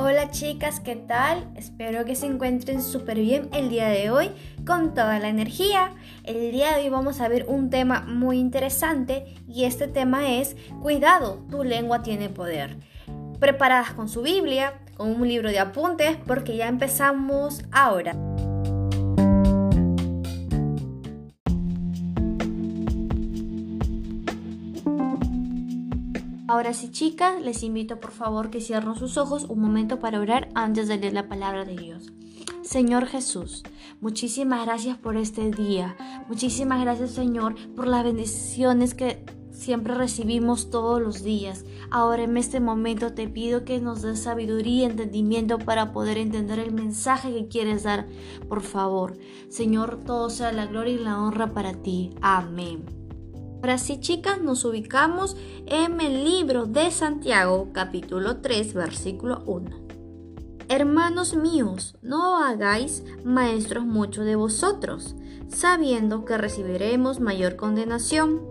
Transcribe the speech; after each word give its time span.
Hola 0.00 0.30
chicas, 0.30 0.78
¿qué 0.78 0.94
tal? 0.94 1.48
Espero 1.56 2.04
que 2.04 2.14
se 2.14 2.26
encuentren 2.26 2.84
súper 2.84 3.18
bien 3.18 3.48
el 3.52 3.68
día 3.68 3.88
de 3.88 4.12
hoy 4.12 4.30
con 4.64 4.94
toda 4.94 5.18
la 5.18 5.28
energía. 5.28 5.90
El 6.22 6.52
día 6.52 6.76
de 6.76 6.84
hoy 6.84 6.88
vamos 6.88 7.20
a 7.20 7.26
ver 7.26 7.46
un 7.48 7.68
tema 7.68 8.02
muy 8.06 8.38
interesante 8.38 9.34
y 9.48 9.64
este 9.64 9.88
tema 9.88 10.36
es 10.36 10.56
Cuidado, 10.80 11.44
tu 11.50 11.64
lengua 11.64 12.02
tiene 12.02 12.28
poder. 12.28 12.76
Preparadas 13.40 13.90
con 13.90 14.08
su 14.08 14.22
Biblia, 14.22 14.74
con 14.96 15.20
un 15.20 15.26
libro 15.26 15.50
de 15.50 15.58
apuntes 15.58 16.16
porque 16.28 16.56
ya 16.56 16.68
empezamos 16.68 17.64
ahora. 17.72 18.14
Ahora 26.48 26.72
sí, 26.72 26.90
chicas, 26.90 27.42
les 27.42 27.62
invito 27.62 28.00
por 28.00 28.10
favor 28.10 28.48
que 28.48 28.62
cierren 28.62 28.94
sus 28.94 29.18
ojos 29.18 29.44
un 29.50 29.60
momento 29.60 29.98
para 29.98 30.18
orar 30.18 30.48
antes 30.54 30.88
de 30.88 30.96
leer 30.96 31.12
la 31.12 31.28
palabra 31.28 31.66
de 31.66 31.76
Dios. 31.76 32.10
Señor 32.62 33.04
Jesús, 33.04 33.64
muchísimas 34.00 34.64
gracias 34.64 34.96
por 34.96 35.18
este 35.18 35.50
día. 35.50 35.94
Muchísimas 36.26 36.80
gracias, 36.80 37.10
Señor, 37.10 37.54
por 37.76 37.86
las 37.86 38.02
bendiciones 38.02 38.94
que 38.94 39.26
siempre 39.50 39.92
recibimos 39.94 40.70
todos 40.70 41.02
los 41.02 41.22
días. 41.22 41.66
Ahora 41.90 42.22
en 42.22 42.38
este 42.38 42.60
momento 42.60 43.12
te 43.12 43.28
pido 43.28 43.66
que 43.66 43.78
nos 43.78 44.00
des 44.00 44.22
sabiduría 44.22 44.84
y 44.84 44.86
entendimiento 44.86 45.58
para 45.58 45.92
poder 45.92 46.16
entender 46.16 46.60
el 46.60 46.72
mensaje 46.72 47.30
que 47.30 47.48
quieres 47.48 47.82
dar. 47.82 48.08
Por 48.48 48.62
favor, 48.62 49.18
Señor, 49.50 50.02
todo 50.06 50.30
sea 50.30 50.50
la 50.52 50.64
gloria 50.64 50.94
y 50.94 50.98
la 50.98 51.20
honra 51.20 51.52
para 51.52 51.74
ti. 51.74 52.14
Amén. 52.22 52.97
Ahora 53.60 53.76
sí, 53.76 53.98
chicas, 53.98 54.40
nos 54.40 54.64
ubicamos 54.64 55.36
en 55.66 56.00
el 56.00 56.24
libro 56.24 56.66
de 56.66 56.92
Santiago, 56.92 57.70
capítulo 57.72 58.36
3, 58.36 58.72
versículo 58.72 59.42
1. 59.46 59.88
Hermanos 60.68 61.34
míos, 61.34 61.96
no 62.00 62.38
hagáis 62.38 63.02
maestros 63.24 63.84
muchos 63.84 64.24
de 64.26 64.36
vosotros, 64.36 65.16
sabiendo 65.48 66.24
que 66.24 66.38
recibiremos 66.38 67.18
mayor 67.18 67.56
condenación, 67.56 68.42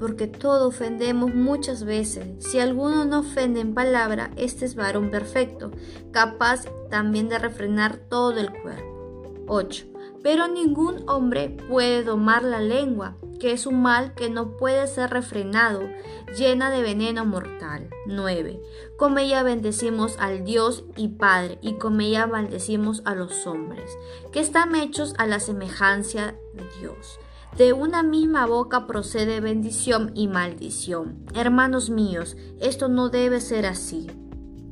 porque 0.00 0.28
todo 0.28 0.68
ofendemos 0.68 1.34
muchas 1.34 1.84
veces. 1.84 2.26
Si 2.38 2.58
alguno 2.58 3.04
no 3.04 3.20
ofende 3.20 3.60
en 3.60 3.74
palabra, 3.74 4.30
este 4.36 4.64
es 4.64 4.76
varón 4.76 5.10
perfecto, 5.10 5.72
capaz 6.10 6.62
también 6.88 7.28
de 7.28 7.38
refrenar 7.38 7.98
todo 8.08 8.40
el 8.40 8.50
cuerpo. 8.50 9.44
8. 9.46 9.93
Pero 10.24 10.48
ningún 10.48 11.06
hombre 11.06 11.50
puede 11.68 12.02
domar 12.02 12.44
la 12.44 12.58
lengua, 12.58 13.14
que 13.38 13.52
es 13.52 13.66
un 13.66 13.82
mal 13.82 14.14
que 14.14 14.30
no 14.30 14.56
puede 14.56 14.86
ser 14.86 15.10
refrenado, 15.10 15.82
llena 16.34 16.70
de 16.70 16.80
veneno 16.80 17.26
mortal. 17.26 17.90
9. 18.06 18.58
Con 18.96 19.18
ella 19.18 19.42
bendecimos 19.42 20.16
al 20.18 20.42
Dios 20.42 20.84
y 20.96 21.08
Padre, 21.08 21.58
y 21.60 21.74
con 21.74 22.00
ella 22.00 22.26
maldecimos 22.26 23.02
a 23.04 23.14
los 23.14 23.46
hombres, 23.46 23.98
que 24.32 24.40
están 24.40 24.74
hechos 24.74 25.12
a 25.18 25.26
la 25.26 25.40
semejanza 25.40 26.36
de 26.54 26.64
Dios. 26.80 27.20
De 27.58 27.74
una 27.74 28.02
misma 28.02 28.46
boca 28.46 28.86
procede 28.86 29.40
bendición 29.40 30.10
y 30.14 30.26
maldición. 30.26 31.26
Hermanos 31.34 31.90
míos, 31.90 32.34
esto 32.60 32.88
no 32.88 33.10
debe 33.10 33.42
ser 33.42 33.66
así. 33.66 34.10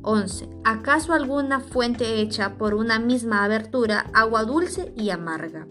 11. 0.02 0.48
¿Acaso 0.64 1.12
alguna 1.12 1.60
fuente 1.60 2.20
hecha 2.20 2.54
por 2.58 2.74
una 2.74 2.98
misma 2.98 3.44
abertura, 3.44 4.06
agua 4.12 4.44
dulce 4.44 4.92
y 4.96 5.10
amarga? 5.10 5.66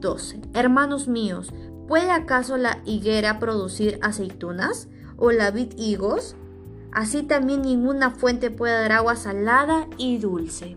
12. 0.00 0.40
Hermanos 0.54 1.08
míos, 1.08 1.52
¿puede 1.86 2.10
acaso 2.10 2.56
la 2.56 2.78
higuera 2.84 3.38
producir 3.38 3.98
aceitunas 4.02 4.88
o 5.16 5.30
la 5.30 5.50
vid 5.50 5.72
higos? 5.76 6.36
Así 6.92 7.22
también 7.22 7.62
ninguna 7.62 8.10
fuente 8.10 8.50
puede 8.50 8.74
dar 8.74 8.92
agua 8.92 9.14
salada 9.14 9.86
y 9.96 10.18
dulce. 10.18 10.76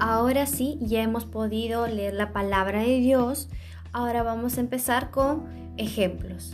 Ahora 0.00 0.46
sí, 0.46 0.78
ya 0.82 1.02
hemos 1.02 1.24
podido 1.24 1.86
leer 1.86 2.14
la 2.14 2.32
palabra 2.32 2.80
de 2.80 2.98
Dios. 2.98 3.48
Ahora 3.92 4.22
vamos 4.22 4.58
a 4.58 4.60
empezar 4.60 5.10
con 5.10 5.44
ejemplos. 5.76 6.52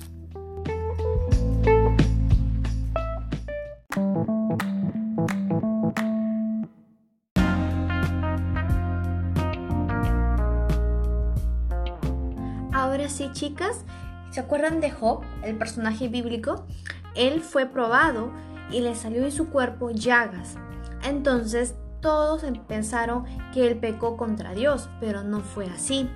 Ahora 12.90 13.08
sí, 13.08 13.30
chicas, 13.32 13.84
¿se 14.32 14.40
acuerdan 14.40 14.80
de 14.80 14.90
Job, 14.90 15.20
el 15.44 15.56
personaje 15.56 16.08
bíblico? 16.08 16.66
Él 17.14 17.40
fue 17.40 17.66
probado 17.66 18.32
y 18.72 18.80
le 18.80 18.96
salió 18.96 19.22
de 19.22 19.30
su 19.30 19.48
cuerpo 19.48 19.92
llagas. 19.92 20.56
Entonces 21.04 21.76
todos 22.00 22.42
pensaron 22.66 23.26
que 23.54 23.68
él 23.68 23.78
pecó 23.78 24.16
contra 24.16 24.54
Dios, 24.54 24.88
pero 24.98 25.22
no 25.22 25.38
fue 25.38 25.66
así. 25.66 26.10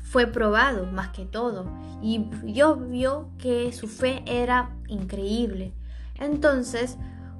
Fue 0.00 0.26
probado 0.26 0.86
más 0.86 1.10
que 1.10 1.24
todo 1.24 1.70
y 2.02 2.28
Dios 2.42 2.88
vio 2.88 3.28
que 3.38 3.72
su 3.72 3.86
fe 3.86 4.24
era 4.26 4.70
increíble. 4.88 5.72
Entonces, 6.16 6.96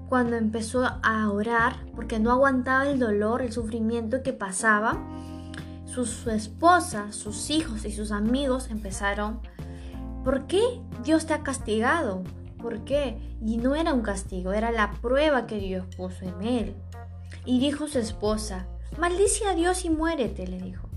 cuando 0.09 0.37
empezó 0.37 0.85
a 1.03 1.33
orar, 1.33 1.85
porque 1.97 2.21
no 2.21 2.31
aguantaba 2.31 2.87
el 2.87 3.01
dolor, 3.01 3.43
el 3.43 3.53
sufrimiento 3.53 4.23
que 4.23 4.33
pasaba, 4.33 5.05
su, 6.05 6.31
esposa, 6.31 7.13
sus 7.13 7.51
hijos 7.51 7.85
y 7.85 7.93
sus 7.93 8.11
amigos 8.11 8.69
empezaron, 8.71 9.41
¿por 10.25 10.47
qué 10.47 10.63
Dios 11.03 11.27
te 11.27 11.35
ha 11.35 11.43
castigado? 11.43 12.23
¿Por 12.59 12.85
qué? 12.85 13.19
Y 13.45 13.57
no 13.57 13.75
era 13.75 13.95
un 13.95 14.03
castigo, 14.03 14.53
era 14.53 14.71
la 14.71 14.93
prueba 15.01 15.47
que 15.47 15.59
Dios 15.59 15.87
puso 15.97 16.25
en 16.25 16.43
él. 16.43 16.75
Y 17.45 17.61
dijo 17.61 17.87
su 17.87 17.99
esposa, 17.99 18.67
maldice 18.99 19.47
a 19.47 19.55
Dios 19.55 19.85
y 19.85 19.91
muérete, 19.91 20.47
le 20.47 20.61
dijo. 20.61 20.89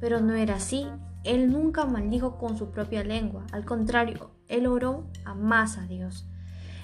Pero 0.00 0.20
no 0.20 0.34
era 0.34 0.56
así, 0.56 0.86
él 1.24 1.50
nunca 1.50 1.84
maldijo 1.84 2.36
con 2.36 2.58
su 2.58 2.70
propia 2.70 3.04
lengua, 3.04 3.46
al 3.52 3.64
contrario, 3.64 4.32
él 4.48 4.66
oró 4.66 5.06
a 5.24 5.34
más 5.34 5.78
a 5.78 5.86
Dios. 5.86 6.26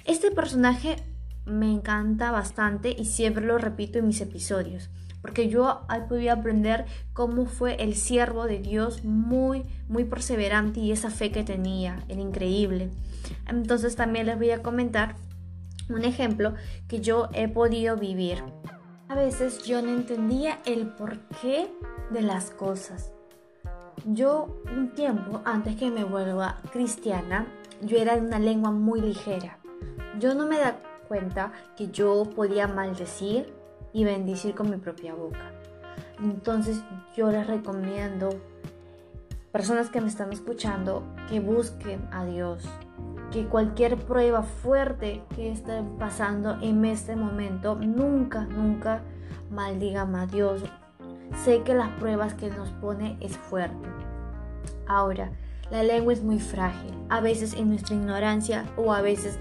Este 0.04 0.30
personaje 0.30 0.96
me 1.44 1.70
encanta 1.70 2.30
bastante 2.30 2.94
y 2.96 3.06
siempre 3.06 3.44
lo 3.44 3.58
repito 3.58 3.98
en 3.98 4.06
mis 4.06 4.20
episodios 4.20 4.90
porque 5.28 5.50
yo 5.50 5.82
ahí 5.88 6.00
podía 6.08 6.32
aprender 6.32 6.86
cómo 7.12 7.44
fue 7.44 7.74
el 7.82 7.96
siervo 7.96 8.46
de 8.46 8.60
Dios 8.60 9.04
muy, 9.04 9.62
muy 9.86 10.04
perseverante 10.04 10.80
y 10.80 10.90
esa 10.90 11.10
fe 11.10 11.30
que 11.30 11.44
tenía, 11.44 12.02
era 12.08 12.22
increíble. 12.22 12.88
Entonces 13.46 13.94
también 13.94 14.24
les 14.24 14.38
voy 14.38 14.52
a 14.52 14.62
comentar 14.62 15.16
un 15.90 16.02
ejemplo 16.06 16.54
que 16.88 17.00
yo 17.00 17.28
he 17.34 17.46
podido 17.46 17.98
vivir. 17.98 18.42
A 19.10 19.16
veces 19.16 19.64
yo 19.64 19.82
no 19.82 19.90
entendía 19.90 20.60
el 20.64 20.86
porqué 20.86 21.70
de 22.10 22.22
las 22.22 22.50
cosas. 22.50 23.12
Yo 24.06 24.62
un 24.74 24.94
tiempo 24.94 25.42
antes 25.44 25.76
que 25.76 25.90
me 25.90 26.04
vuelva 26.04 26.62
cristiana, 26.72 27.46
yo 27.82 27.98
era 27.98 28.14
de 28.14 28.22
una 28.22 28.38
lengua 28.38 28.70
muy 28.70 29.02
ligera. 29.02 29.58
Yo 30.18 30.32
no 30.32 30.46
me 30.46 30.58
da 30.58 30.78
cuenta 31.06 31.52
que 31.76 31.88
yo 31.88 32.24
podía 32.34 32.66
maldecir 32.66 33.57
y 33.98 34.04
bendecir 34.04 34.54
con 34.54 34.70
mi 34.70 34.76
propia 34.76 35.12
boca. 35.12 35.50
Entonces 36.22 36.80
yo 37.16 37.32
les 37.32 37.48
recomiendo, 37.48 38.30
personas 39.50 39.90
que 39.90 40.00
me 40.00 40.06
están 40.06 40.32
escuchando, 40.32 41.02
que 41.28 41.40
busquen 41.40 42.06
a 42.12 42.24
Dios, 42.24 42.62
que 43.32 43.46
cualquier 43.46 43.96
prueba 43.96 44.44
fuerte 44.44 45.24
que 45.34 45.50
estén 45.50 45.98
pasando 45.98 46.58
en 46.62 46.84
este 46.84 47.16
momento, 47.16 47.74
nunca, 47.74 48.42
nunca 48.42 49.02
maldigan 49.50 50.14
a 50.14 50.26
Dios. 50.26 50.62
Sé 51.44 51.62
que 51.64 51.74
las 51.74 51.88
pruebas 51.98 52.34
que 52.34 52.50
nos 52.50 52.68
pone 52.68 53.16
es 53.20 53.36
fuerte. 53.36 53.88
Ahora, 54.86 55.32
la 55.72 55.82
lengua 55.82 56.12
es 56.12 56.22
muy 56.22 56.38
frágil. 56.38 56.94
A 57.08 57.20
veces 57.20 57.54
en 57.54 57.70
nuestra 57.70 57.96
ignorancia 57.96 58.64
o 58.76 58.92
a 58.92 59.00
veces 59.00 59.40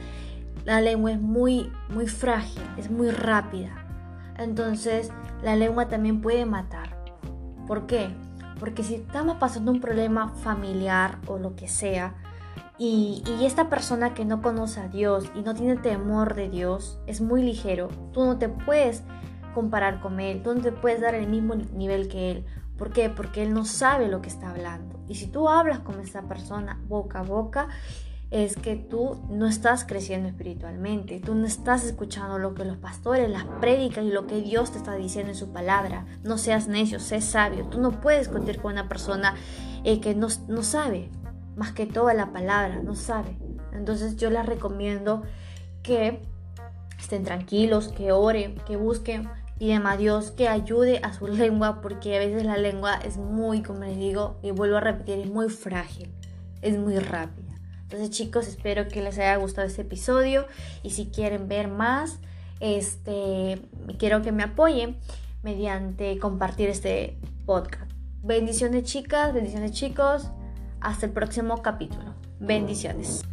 la 0.66 0.82
lengua 0.82 1.12
es 1.12 1.22
muy, 1.22 1.72
muy 1.90 2.08
frágil, 2.08 2.64
es 2.76 2.90
muy 2.90 3.12
rápida 3.12 3.87
entonces 4.38 5.12
la 5.44 5.56
lengua 5.56 5.88
también 5.88 6.22
puede 6.22 6.46
matar. 6.46 6.98
¿Por 7.68 7.88
qué? 7.88 8.10
Porque 8.60 8.84
si 8.84 8.96
estamos 8.96 9.38
pasando 9.38 9.72
un 9.72 9.82
problema 9.82 10.30
familiar 10.30 11.20
o 11.28 11.38
lo 11.38 11.56
que 11.56 11.68
sea, 11.68 12.16
y, 12.80 13.24
esta 13.42 13.70
persona 13.70 14.14
que 14.14 14.24
no 14.24 14.42
conoce 14.42 14.80
a 14.80 14.88
Dios 14.88 15.26
y 15.34 15.42
no 15.42 15.56
tiene 15.56 15.78
temor 15.78 16.36
de 16.36 16.48
Dios 16.48 17.00
es 17.08 17.22
muy 17.22 17.42
ligero, 17.42 17.88
tú 18.14 18.24
no 18.24 18.38
te 18.38 18.50
puedes 18.50 19.04
comparar 19.56 20.00
con 20.00 20.20
Él, 20.20 20.44
tú 20.44 20.54
no 20.54 20.62
te 20.62 20.72
puedes 20.72 21.02
dar 21.02 21.16
el 21.16 21.28
mismo 21.28 21.56
nivel 21.56 22.08
que 22.08 22.32
Él. 22.32 22.46
¿Por 22.78 22.92
qué? 22.92 23.10
Porque 23.10 23.42
Él 23.42 23.54
no 23.54 23.66
sabe 23.66 24.08
lo 24.08 24.22
que 24.22 24.30
está 24.30 24.52
hablando. 24.52 25.00
Y 25.08 25.16
si 25.16 25.26
tú 25.26 25.50
hablas 25.50 25.80
con 25.80 26.00
esta 26.00 26.22
persona 26.24 26.80
boca 26.88 27.20
a 27.20 27.24
boca, 27.24 27.68
es 28.30 28.58
que 28.58 28.76
tú 28.76 29.18
no 29.30 29.48
estás 29.48 29.86
creciendo 29.86 30.28
espiritualmente, 30.28 31.22
tú 31.22 31.34
no 31.34 31.46
estás 31.46 31.86
escuchando 31.86 32.38
lo 32.38 32.54
que 32.54 32.66
los 32.66 32.78
pastores, 32.78 33.30
las 33.30 33.46
prédicas 33.62 34.04
y 34.04 34.10
lo 34.10 34.28
que 34.28 34.42
Dios 34.42 34.72
te 34.72 34.78
está 34.78 34.96
diciendo 34.96 35.32
en 35.32 35.38
su 35.38 35.54
palabra. 35.54 36.06
No 36.24 36.38
seas 36.38 36.68
necio, 36.68 37.00
sé 37.00 37.22
sabio. 37.22 37.66
Tú 37.68 37.80
no 37.80 38.02
puedes 38.02 38.28
contar 38.28 38.62
con 38.62 38.74
una 38.74 38.90
persona 38.90 39.36
eh, 39.86 40.02
que 40.02 40.14
no, 40.14 40.30
sabe 40.30 41.10
más 41.56 41.72
que 41.72 41.86
toda 41.86 42.14
la 42.14 42.34
palabra, 42.34 42.82
no 42.84 42.96
sabe. 42.96 43.38
Entonces 43.72 44.18
yo 44.18 44.30
les 44.30 44.46
recomiendo 44.46 45.24
que 45.82 46.22
estén 47.00 47.24
tranquilos, 47.24 47.88
que 47.88 48.12
oren, 48.12 48.56
que 48.66 48.76
busquen, 48.76 49.30
piden 49.58 49.88
a 49.88 49.96
Dios 49.96 50.32
que 50.32 50.50
ayude 50.50 51.00
a 51.02 51.14
su 51.14 51.28
lengua, 51.30 51.80
porque 51.80 52.18
a 52.18 52.20
veces 52.20 52.44
la 52.44 52.58
lengua 52.58 52.96
es 52.96 53.16
muy, 53.16 53.64
como 53.64 53.86
les 53.86 53.98
digo, 53.98 54.38
y 54.44 54.52
vuelvo 54.52 54.78
a 54.78 54.82
repetir, 54.82 55.20
es 55.20 55.30
muy 55.30 55.48
frágil, 55.48 56.12
es 56.62 56.78
muy 56.78 57.00
rápida. 57.00 57.47
Entonces 57.90 58.10
chicos, 58.10 58.48
espero 58.50 58.90
que 58.90 59.02
les 59.02 59.18
haya 59.18 59.38
gustado 59.38 59.66
este 59.66 59.84
episodio 59.84 60.46
y 60.84 60.90
si 60.90 61.06
quieren 61.06 61.48
ver 61.48 61.70
más, 61.70 62.20
este, 62.60 63.62
quiero 63.98 64.22
que 64.22 64.34
me 64.34 64.44
apoyen 64.44 64.98
mediante 65.42 66.20
compartir 66.20 66.68
este 66.68 67.18
podcast. 67.46 67.90
Bendiciones 68.24 68.84
chicas, 68.84 69.34
bendiciones 69.34 69.72
chicos, 69.72 70.28
hasta 70.82 71.06
el 71.06 71.14
próximo 71.14 71.62
capítulo. 71.62 72.14
Bendiciones. 72.42 73.24